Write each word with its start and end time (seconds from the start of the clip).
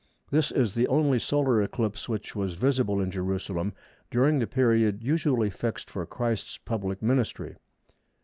This 0.31 0.49
is 0.49 0.73
the 0.73 0.87
only 0.87 1.19
solar 1.19 1.61
eclipse 1.61 2.09
which 2.09 2.35
was 2.35 2.55
visible 2.55 2.99
at 3.03 3.11
Jerusalem 3.11 3.73
during 4.09 4.39
the 4.39 4.47
period 4.47 5.03
usually 5.03 5.51
fixed 5.51 5.91
for 5.91 6.07
Christ's 6.07 6.57
public 6.57 7.03
ministry. 7.03 7.55